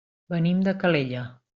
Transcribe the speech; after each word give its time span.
Venim 0.35 0.63
de 0.69 0.75
Calella. 0.85 1.25